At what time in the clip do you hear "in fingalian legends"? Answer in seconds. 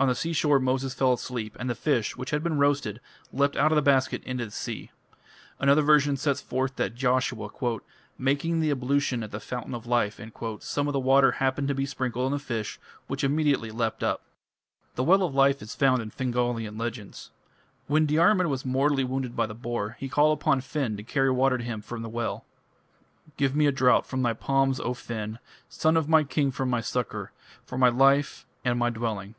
16.02-17.30